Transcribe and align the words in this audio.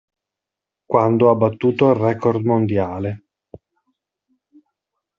Quando 0.87 1.29
ha 1.29 1.35
battuto 1.35 1.91
il 1.91 1.95
record 1.99 2.43
mondiale. 2.43 3.23